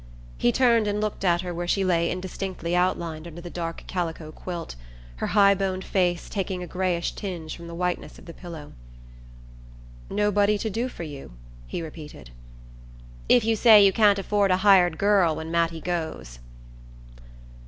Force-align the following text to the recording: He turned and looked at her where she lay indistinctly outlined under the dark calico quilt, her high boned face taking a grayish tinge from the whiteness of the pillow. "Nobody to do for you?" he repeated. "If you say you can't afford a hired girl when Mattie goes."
He 0.39 0.51
turned 0.51 0.87
and 0.87 0.99
looked 0.99 1.23
at 1.23 1.41
her 1.41 1.53
where 1.53 1.67
she 1.67 1.83
lay 1.85 2.09
indistinctly 2.09 2.75
outlined 2.75 3.27
under 3.27 3.39
the 3.39 3.51
dark 3.51 3.83
calico 3.85 4.31
quilt, 4.31 4.75
her 5.17 5.27
high 5.27 5.53
boned 5.53 5.83
face 5.85 6.27
taking 6.27 6.63
a 6.63 6.67
grayish 6.67 7.11
tinge 7.11 7.55
from 7.55 7.67
the 7.67 7.75
whiteness 7.75 8.17
of 8.17 8.25
the 8.25 8.33
pillow. 8.33 8.73
"Nobody 10.09 10.57
to 10.57 10.71
do 10.71 10.89
for 10.89 11.03
you?" 11.03 11.33
he 11.67 11.83
repeated. 11.83 12.31
"If 13.29 13.45
you 13.45 13.55
say 13.55 13.85
you 13.85 13.93
can't 13.93 14.17
afford 14.17 14.49
a 14.49 14.57
hired 14.65 14.97
girl 14.97 15.35
when 15.35 15.51
Mattie 15.51 15.79
goes." 15.81 16.39